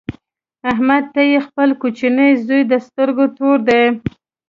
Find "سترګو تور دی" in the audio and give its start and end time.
2.87-3.83